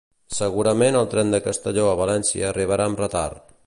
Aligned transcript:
Segurament 0.37 0.97
el 1.01 1.05
tren 1.13 1.35
de 1.37 1.41
Castelló 1.49 1.87
a 1.91 1.95
València 2.03 2.53
arribarà 2.53 2.91
amb 2.93 3.07
retard 3.09 3.59